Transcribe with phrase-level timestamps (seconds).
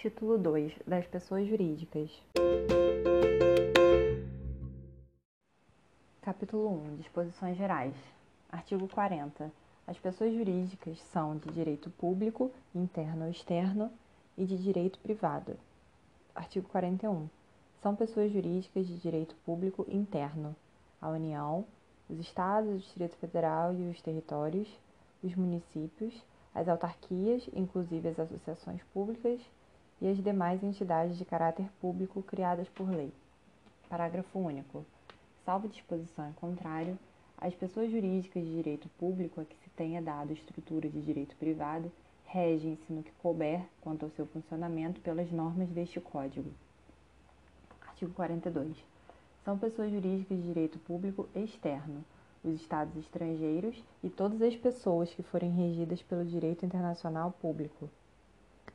[0.00, 2.10] Título 2 das pessoas jurídicas.
[6.22, 7.94] Capítulo 1 Disposições gerais.
[8.50, 9.52] Artigo 40.
[9.86, 13.92] As pessoas jurídicas são de direito público, interno ou externo,
[14.38, 15.54] e de direito privado.
[16.34, 17.28] Artigo 41.
[17.82, 20.56] São pessoas jurídicas de direito público interno
[20.98, 21.66] a União,
[22.08, 24.66] os Estados, o Distrito Federal e os territórios,
[25.22, 26.14] os municípios,
[26.54, 29.38] as autarquias, inclusive as associações públicas
[30.00, 33.12] e as demais entidades de caráter público criadas por lei.
[33.88, 34.84] Parágrafo único.
[35.44, 36.98] Salvo disposição em contrário,
[37.36, 41.90] as pessoas jurídicas de direito público a que se tenha dado estrutura de direito privado
[42.26, 46.50] regem-se no que couber quanto ao seu funcionamento pelas normas deste Código.
[47.88, 48.76] Artigo 42.
[49.44, 52.04] São pessoas jurídicas de direito público externo,
[52.44, 57.90] os estados estrangeiros e todas as pessoas que forem regidas pelo direito internacional público.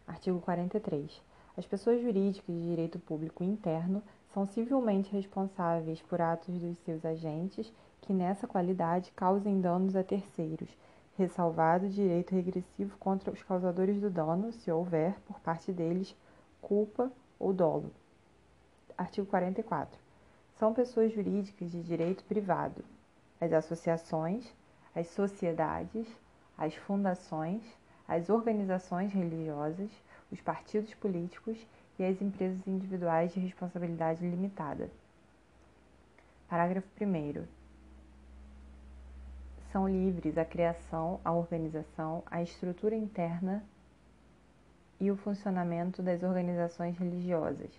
[0.08, 1.21] Artigo 43.
[1.57, 7.71] As pessoas jurídicas de direito público interno são civilmente responsáveis por atos dos seus agentes
[8.02, 10.70] que, nessa qualidade, causem danos a terceiros,
[11.18, 16.15] ressalvado direito regressivo contra os causadores do dano, se houver, por parte deles,
[16.62, 17.91] culpa ou dolo.
[18.98, 19.98] Artigo 44.
[20.55, 22.84] São pessoas jurídicas de direito privado
[23.40, 24.46] as associações,
[24.93, 26.08] as sociedades,
[26.58, 27.62] as fundações,
[28.08, 29.90] as organizações religiosas,
[30.32, 31.58] os partidos políticos
[31.98, 34.90] e as empresas individuais de responsabilidade limitada.
[36.48, 37.46] Parágrafo 1.
[39.72, 43.64] São livres a criação, a organização, a estrutura interna
[45.00, 47.72] e o funcionamento das organizações religiosas,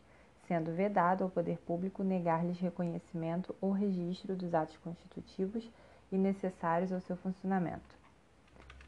[0.47, 5.71] sendo vedado ao poder público negar-lhes reconhecimento ou registro dos atos constitutivos
[6.11, 7.97] e necessários ao seu funcionamento.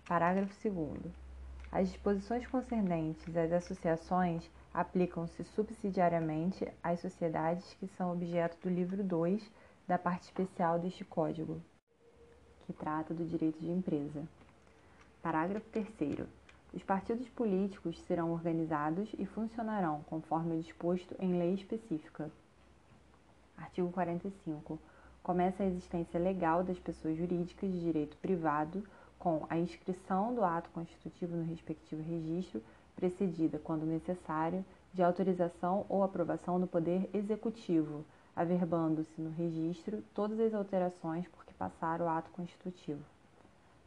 [0.06, 1.27] Parágrafo 2.
[1.70, 9.50] As disposições concernentes às associações aplicam-se subsidiariamente às sociedades que são objeto do livro 2
[9.86, 11.60] da parte especial deste Código,
[12.66, 14.22] que trata do direito de empresa.
[15.22, 16.26] Parágrafo 3.
[16.72, 22.30] Os partidos políticos serão organizados e funcionarão conforme o disposto em lei específica.
[23.56, 24.78] Artigo 45.
[25.22, 28.82] Começa a existência legal das pessoas jurídicas de direito privado
[29.18, 32.62] com a inscrição do ato constitutivo no respectivo registro,
[32.94, 40.54] precedida, quando necessário, de autorização ou aprovação do Poder Executivo, averbando-se no registro todas as
[40.54, 43.02] alterações por que passar o ato constitutivo.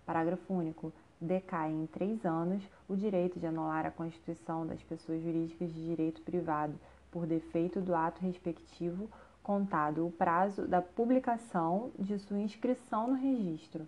[0.05, 0.91] Parágrafo único.
[1.19, 6.21] Decai em três anos o direito de anular a constituição das pessoas jurídicas de direito
[6.23, 6.73] privado
[7.11, 9.07] por defeito do ato respectivo,
[9.43, 13.87] contado o prazo da publicação de sua inscrição no registro.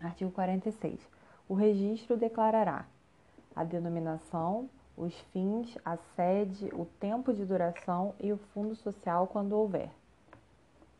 [0.00, 0.98] Artigo 46.
[1.46, 2.86] O registro declarará
[3.54, 9.52] a denominação, os fins, a sede, o tempo de duração e o fundo social quando
[9.52, 9.90] houver.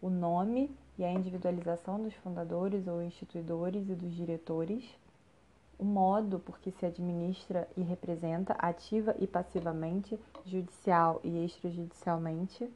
[0.03, 4.85] O nome e a individualização dos fundadores ou instituidores e dos diretores.
[5.79, 12.71] O modo por que se administra e representa ativa e passivamente, judicial e extrajudicialmente.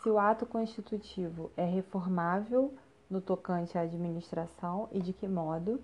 [0.00, 2.72] Se o ato constitutivo é reformável
[3.10, 5.80] no tocante à administração e de que modo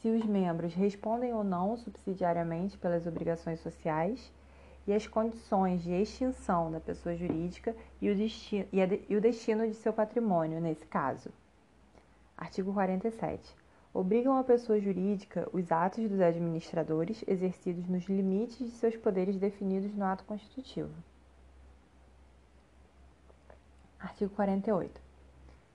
[0.00, 4.32] se os membros respondem ou não subsidiariamente pelas obrigações sociais
[4.86, 9.74] e as condições de extinção da pessoa jurídica e o, destino, e, o destino de
[9.74, 11.30] seu patrimônio, nesse caso.
[12.36, 13.54] Artigo 47.
[13.92, 19.94] Obrigam a pessoa jurídica os atos dos administradores exercidos nos limites de seus poderes definidos
[19.94, 20.94] no ato constitutivo.
[23.98, 25.09] Artigo 48.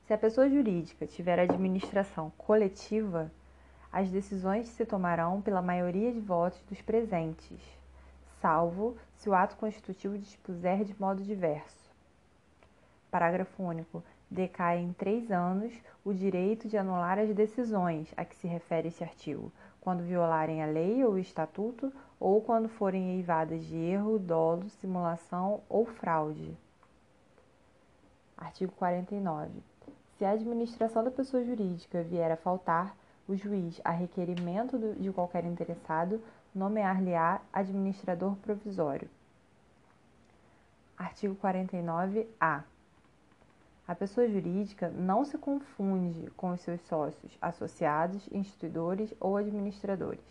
[0.05, 3.31] Se a pessoa jurídica tiver administração coletiva,
[3.91, 7.59] as decisões se tomarão pela maioria de votos dos presentes,
[8.39, 11.91] salvo se o ato constitutivo dispuser de modo diverso.
[13.09, 14.03] Parágrafo único.
[14.29, 15.73] Decai em três anos
[16.03, 20.67] o direito de anular as decisões a que se refere esse artigo, quando violarem a
[20.67, 26.55] lei ou o estatuto ou quando forem eivadas de erro, dolo, simulação ou fraude.
[28.37, 29.74] Artigo 49.
[30.17, 32.95] Se a administração da pessoa jurídica vier a faltar,
[33.27, 36.21] o juiz, a requerimento de qualquer interessado,
[36.53, 39.09] nomear-lhe-á administrador provisório.
[40.97, 42.63] Artigo 49-A.
[43.87, 50.23] A pessoa jurídica não se confunde com os seus sócios, associados, instituidores ou administradores.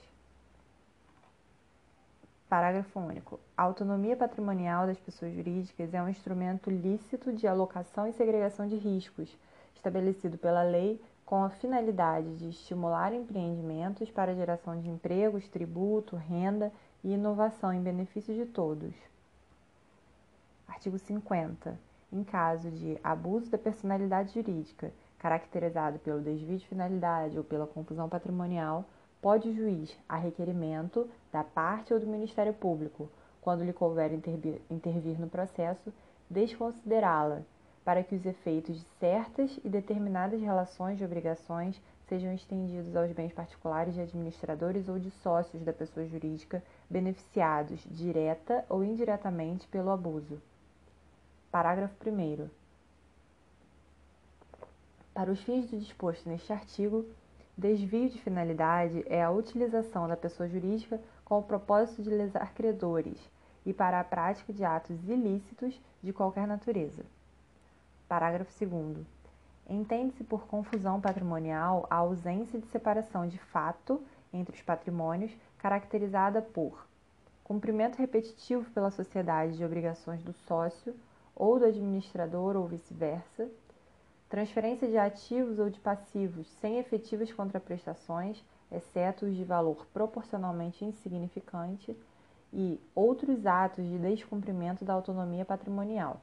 [2.48, 3.38] Parágrafo único.
[3.56, 8.76] A autonomia patrimonial das pessoas jurídicas é um instrumento lícito de alocação e segregação de
[8.76, 9.36] riscos,
[9.74, 16.16] estabelecido pela lei com a finalidade de estimular empreendimentos para a geração de empregos, tributo,
[16.16, 16.72] renda
[17.02, 18.94] e inovação em benefício de todos.
[20.68, 21.78] Artigo 50.
[22.12, 28.08] Em caso de abuso da personalidade jurídica, caracterizado pelo desvio de finalidade ou pela confusão
[28.08, 28.84] patrimonial,
[29.22, 33.08] pode o juiz, a requerimento da parte ou do Ministério Público,
[33.40, 35.92] quando lhe couber intervir, intervir no processo,
[36.28, 37.42] desconsiderá-la
[37.84, 43.32] para que os efeitos de certas e determinadas relações de obrigações sejam estendidos aos bens
[43.32, 50.40] particulares de administradores ou de sócios da pessoa jurídica beneficiados direta ou indiretamente pelo abuso.
[51.50, 52.48] Parágrafo 1.
[55.12, 57.04] Para os fins do disposto neste artigo,
[57.56, 63.18] desvio de finalidade é a utilização da pessoa jurídica com o propósito de lesar credores
[63.64, 67.04] e para a prática de atos ilícitos de qualquer natureza.
[68.14, 69.04] Parágrafo 2.
[69.68, 74.00] Entende-se por confusão patrimonial a ausência de separação de fato
[74.32, 76.86] entre os patrimônios, caracterizada por
[77.42, 80.94] cumprimento repetitivo pela sociedade de obrigações do sócio
[81.34, 83.50] ou do administrador ou vice-versa,
[84.28, 91.96] transferência de ativos ou de passivos sem efetivas contraprestações, exceto os de valor proporcionalmente insignificante,
[92.52, 96.20] e outros atos de descumprimento da autonomia patrimonial.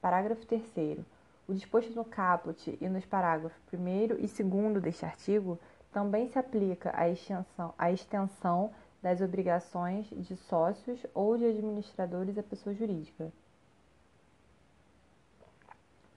[0.00, 0.98] Parágrafo 3.
[1.46, 4.08] O disposto no caput e nos parágrafos 1 e
[4.42, 5.58] 2 deste artigo
[5.92, 8.70] também se aplica à extensão, à extensão
[9.02, 13.32] das obrigações de sócios ou de administradores à pessoa jurídica.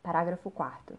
[0.02, 0.98] Parágrafo 4.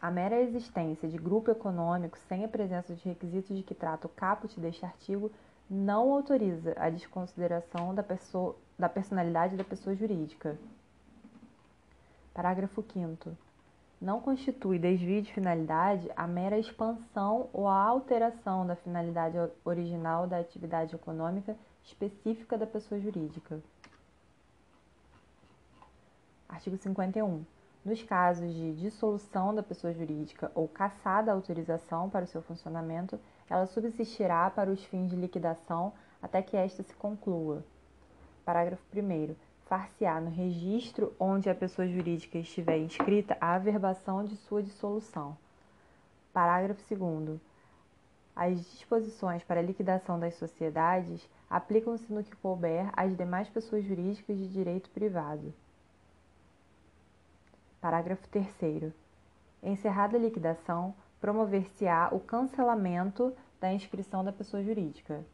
[0.00, 4.10] A mera existência de grupo econômico sem a presença dos requisitos de que trata o
[4.10, 5.30] caput deste artigo
[5.68, 10.56] não autoriza a desconsideração da, pessoa, da personalidade da pessoa jurídica.
[12.38, 13.36] Parágrafo 5
[14.00, 20.38] não constitui desvio de finalidade a mera expansão ou a alteração da finalidade original da
[20.38, 23.60] atividade econômica específica da pessoa jurídica.
[26.48, 27.44] Artigo 51.
[27.84, 33.18] Nos casos de dissolução da pessoa jurídica ou cassada a autorização para o seu funcionamento,
[33.50, 35.92] ela subsistirá para os fins de liquidação
[36.22, 37.64] até que esta se conclua.
[38.44, 44.62] Parágrafo 1 far-se-á no registro onde a pessoa jurídica estiver inscrita a averbação de sua
[44.62, 45.36] dissolução.
[46.32, 47.38] Parágrafo 2
[48.34, 54.38] As disposições para a liquidação das sociedades aplicam-se no que couber às demais pessoas jurídicas
[54.38, 55.52] de direito privado.
[57.80, 58.92] Parágrafo 3
[59.62, 65.24] Encerrada a liquidação, promover-se-á o cancelamento da inscrição da pessoa jurídica.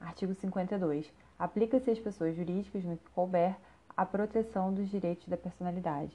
[0.00, 1.12] Artigo 52.
[1.40, 3.56] Aplica-se às pessoas jurídicas, no que couber,
[3.96, 6.12] a proteção dos direitos da personalidade.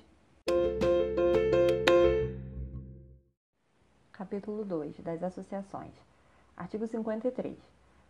[4.12, 5.96] Capítulo 2 das Associações.
[6.56, 7.58] Artigo 53.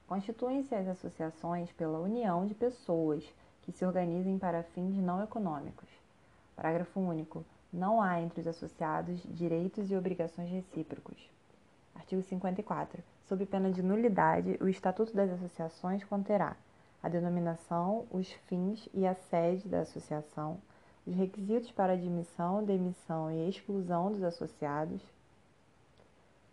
[0.06, 3.24] Constituem-se as associações pela união de pessoas
[3.62, 5.88] que se organizem para fins não econômicos.
[6.54, 7.46] Parágrafo único.
[7.72, 11.30] Não há entre os associados direitos e obrigações recíprocos.
[11.96, 13.02] Artigo 54.
[13.24, 16.58] Sob pena de nulidade, o Estatuto das Associações conterá
[17.06, 20.57] a denominação, os fins e a sede da associação,
[21.06, 25.00] os requisitos para admissão, demissão e exclusão dos associados,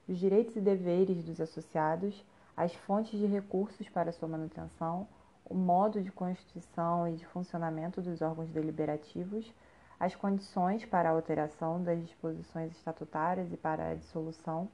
[0.06, 2.22] os direitos e deveres dos associados,
[2.54, 5.08] as fontes de recursos para sua manutenção,
[5.46, 9.50] o modo de constituição e de funcionamento dos órgãos deliberativos,
[9.98, 14.68] as condições para a alteração das disposições estatutárias e para a dissolução,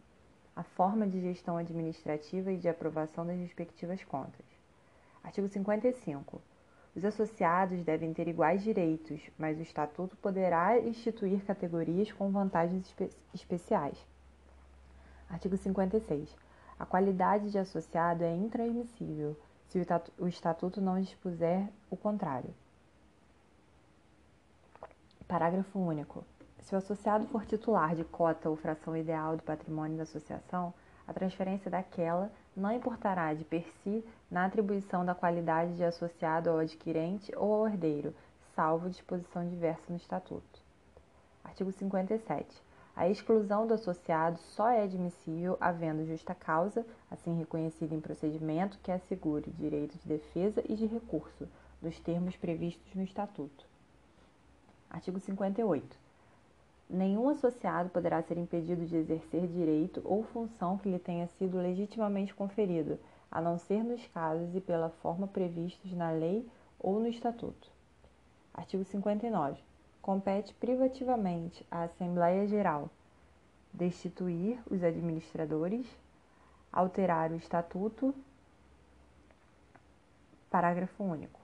[0.56, 4.48] a forma de gestão administrativa e de aprovação das respectivas contas.
[5.28, 6.40] Artigo 55.
[6.97, 13.11] Os associados devem ter iguais direitos, mas o Estatuto poderá instituir categorias com vantagens espe
[13.35, 13.99] especiais.
[15.28, 16.35] Artigo 56.
[16.78, 19.78] A qualidade de associado é intransmissível se
[20.18, 22.54] o Estatuto não dispuser o contrário.
[25.26, 26.25] Parágrafo único.
[26.61, 30.73] Se o associado for titular de cota ou fração ideal do patrimônio da associação,
[31.06, 36.58] a transferência daquela não importará de per si na atribuição da qualidade de associado ao
[36.58, 38.14] adquirente ou ao herdeiro,
[38.54, 40.60] salvo disposição diversa no Estatuto.
[41.44, 42.62] Artigo 57.
[42.96, 48.90] A exclusão do associado só é admissível havendo justa causa, assim reconhecida em procedimento, que
[48.90, 51.48] assegure direito de defesa e de recurso,
[51.80, 53.64] dos termos previstos no Estatuto.
[54.90, 56.07] Artigo 58
[56.88, 62.35] nenhum associado poderá ser impedido de exercer direito ou função que lhe tenha sido legitimamente
[62.35, 62.99] conferido,
[63.30, 66.47] a não ser nos casos e pela forma previstos na lei
[66.78, 67.71] ou no estatuto.
[68.54, 69.61] Artigo 59.
[70.00, 72.88] Compete privativamente à Assembleia Geral
[73.73, 75.87] destituir os administradores,
[76.73, 78.14] alterar o estatuto.
[80.50, 81.38] Parágrafo único.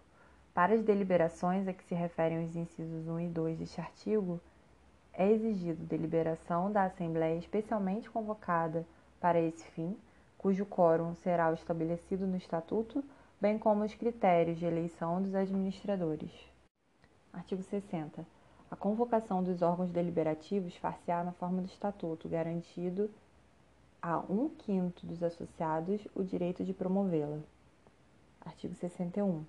[0.55, 4.41] Para as deliberações a que se referem os incisos 1 e 2 deste artigo,
[5.17, 8.87] é exigido deliberação da Assembleia especialmente convocada
[9.21, 9.97] para esse fim,
[10.37, 13.03] cujo quórum será o estabelecido no Estatuto,
[13.41, 16.31] bem como os critérios de eleição dos administradores.
[17.33, 18.27] Artigo 60.
[18.71, 23.11] A convocação dos órgãos deliberativos far-se-á na forma do Estatuto, garantido
[24.03, 27.39] a um quinto dos associados o direito de promovê-la.
[28.45, 29.45] Artigo 61.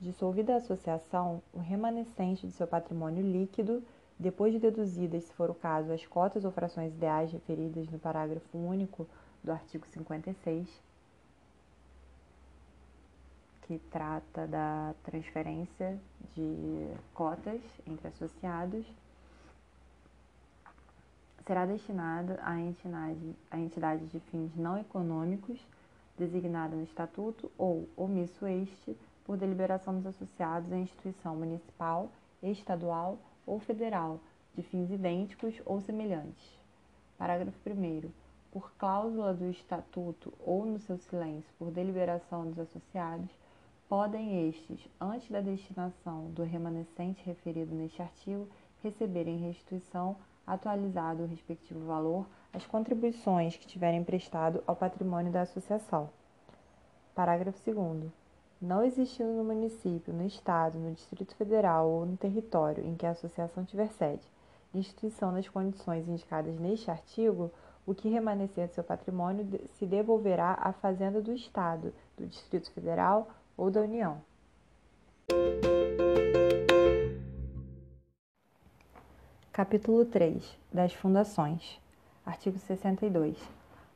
[0.00, 3.82] Dissolvida a associação, o remanescente de seu patrimônio líquido,
[4.20, 8.58] depois de deduzidas, se for o caso, as cotas ou frações ideais referidas no parágrafo
[8.58, 9.08] único
[9.42, 10.68] do artigo 56,
[13.62, 15.98] que trata da transferência
[16.36, 18.84] de cotas entre associados,
[21.46, 25.58] será destinado a entidade, a entidade de fins não econômicos
[26.18, 32.10] designada no Estatuto ou omisso este por deliberação dos associados à instituição municipal,
[32.42, 34.20] estadual ou federal
[34.54, 36.58] de fins idênticos ou semelhantes.
[37.16, 38.10] Parágrafo 1
[38.50, 43.30] por cláusula do Estatuto ou no seu silêncio por deliberação dos associados,
[43.88, 48.48] podem estes, antes da destinação do remanescente referido neste artigo,
[48.82, 50.16] receber em restituição
[50.46, 56.10] atualizado o respectivo valor as contribuições que tiverem prestado ao patrimônio da associação.
[57.14, 58.10] Parágrafo 2
[58.60, 63.10] não existindo no município, no estado, no Distrito Federal ou no território em que a
[63.10, 64.22] associação tiver sede,
[64.74, 67.50] instituição nas condições indicadas neste artigo,
[67.86, 69.46] o que remanescer de seu patrimônio
[69.78, 74.20] se devolverá à Fazenda do Estado, do Distrito Federal ou da União.
[79.50, 81.80] Capítulo 3 das Fundações.
[82.24, 83.36] Artigo 62.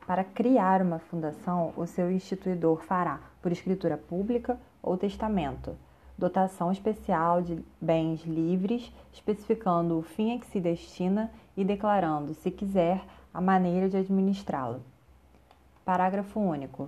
[0.05, 5.75] Para criar uma fundação, o seu instituidor fará, por escritura pública ou testamento,
[6.15, 12.51] dotação especial de bens livres, especificando o fim a que se destina e declarando, se
[12.51, 14.81] quiser, a maneira de administrá-lo.
[15.83, 16.87] Parágrafo único.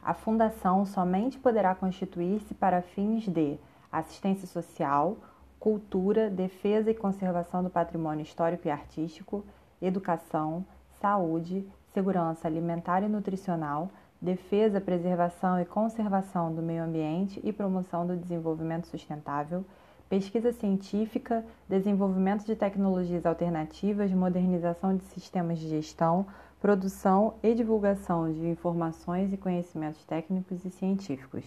[0.00, 3.58] A fundação somente poderá constituir-se para fins de
[3.90, 5.16] assistência social,
[5.58, 9.44] cultura, defesa e conservação do patrimônio histórico e artístico,
[9.80, 10.64] educação,
[11.00, 18.16] saúde, segurança alimentar e nutricional, defesa, preservação e conservação do meio ambiente e promoção do
[18.16, 19.64] desenvolvimento sustentável,
[20.08, 26.26] pesquisa científica, desenvolvimento de tecnologias alternativas, modernização de sistemas de gestão,
[26.60, 31.44] produção e divulgação de informações e conhecimentos técnicos e científicos,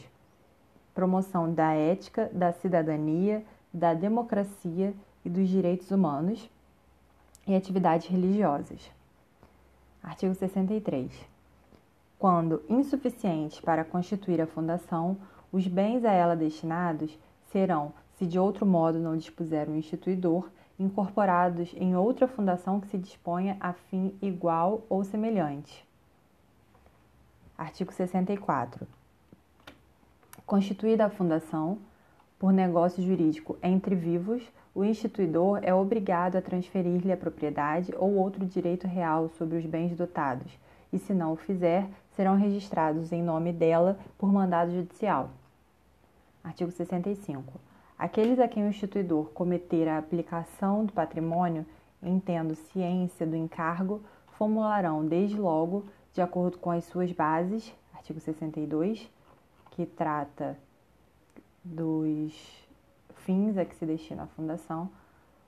[0.93, 6.49] promoção da ética, da cidadania, da democracia e dos direitos humanos
[7.47, 8.94] e atividades religiosas.
[10.15, 11.11] Artigo 63.
[12.17, 15.17] Quando insuficientes para constituir a fundação,
[15.51, 17.19] os bens a ela destinados
[17.51, 22.97] serão, se de outro modo não dispuser o instituidor, incorporados em outra fundação que se
[22.97, 25.85] disponha a fim igual ou semelhante.
[27.57, 28.87] Artigo 64.
[30.45, 31.77] Constituída a fundação
[32.39, 34.41] por negócio jurídico entre vivos,
[34.75, 39.95] o instituidor é obrigado a transferir-lhe a propriedade ou outro direito real sobre os bens
[39.95, 40.51] dotados,
[40.91, 45.29] e se não o fizer, serão registrados em nome dela por mandado judicial.
[46.43, 47.53] Artigo 65.
[47.97, 51.65] Aqueles a quem o instituidor cometer a aplicação do patrimônio,
[52.03, 59.09] entendo ciência do encargo, formularão desde logo, de acordo com as suas bases, artigo 62,
[59.71, 60.57] que trata
[61.63, 62.64] dos
[63.25, 64.89] fins a que se destina a fundação,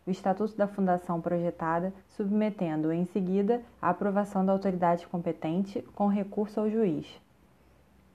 [0.06, 6.60] o estatuto da fundação projetada, submetendo em seguida à aprovação da autoridade competente com recurso
[6.60, 7.06] ao juiz.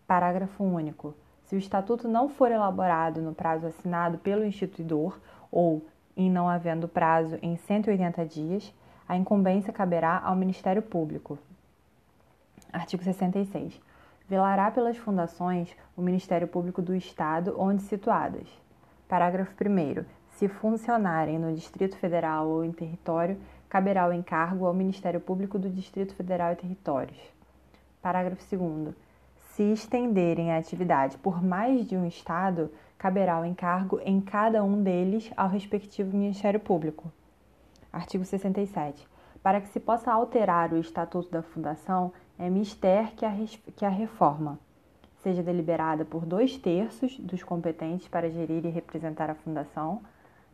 [0.07, 1.15] Parágrafo único.
[1.45, 5.19] Se o estatuto não for elaborado no prazo assinado pelo instituidor
[5.51, 8.75] ou, em não havendo prazo, em 180 dias,
[9.07, 11.39] a incumbência caberá ao Ministério Público.
[12.73, 13.79] Artigo 66.
[14.27, 18.49] Velará pelas fundações o Ministério Público do Estado onde situadas.
[19.13, 20.07] Parágrafo 1.
[20.31, 23.39] Se funcionarem no Distrito Federal ou em território,
[23.69, 27.19] caberá o encargo ao Ministério Público do Distrito Federal e Territórios.
[28.01, 28.95] Parágrafo 2.
[29.51, 34.83] Se estenderem a atividade por mais de um Estado, caberá o encargo em cada um
[34.83, 37.13] deles ao respectivo Ministério Público.
[37.93, 39.07] Artigo 67.
[39.43, 43.33] Para que se possa alterar o Estatuto da Fundação, é mister que a,
[43.77, 44.59] que a reforma
[45.23, 50.03] seja deliberada por dois terços dos competentes para gerir e representar a Fundação,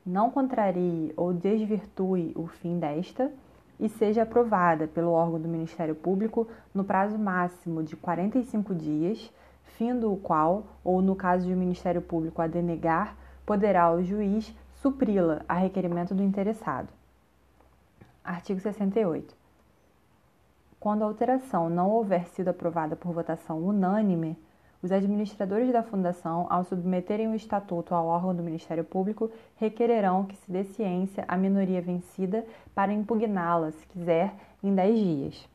[0.05, 3.33] não contrarie ou desvirtue o fim desta
[3.81, 9.33] e seja aprovada pelo órgão do Ministério Público no prazo máximo de 45 dias,
[9.63, 14.55] findo o qual, ou no caso de o Ministério Público a denegar, poderá o juiz
[14.75, 16.89] supri-la a requerimento do interessado.
[18.25, 19.35] Artigo 68.
[20.79, 24.37] Quando a alteração não houver sido aprovada por votação unânime,
[24.83, 30.37] os administradores da Fundação, ao submeterem o estatuto ao órgão do Ministério Público, requererão que
[30.37, 35.49] se dê ciência à minoria vencida para impugná-la, se quiser, em 10 dias.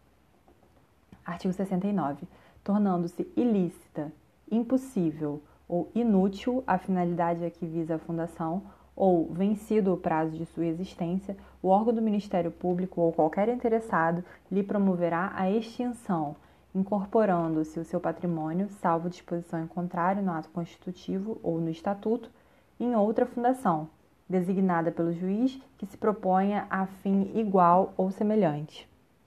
[1.26, 2.28] Artigo 69.
[2.64, 4.12] Tornando-se ilícita,
[4.52, 8.62] impossível ou inútil a finalidade a que visa a Fundação,
[8.96, 14.24] ou vencido o prazo de sua existência, o órgão do Ministério Público ou qualquer interessado
[14.52, 16.36] lhe promoverá a extinção
[16.74, 22.30] incorporando-se o seu patrimônio, salvo disposição em contrário no ato constitutivo ou no estatuto,
[22.80, 23.90] em outra fundação,
[24.28, 28.90] designada pelo juiz que se proponha a fim igual ou semelhante.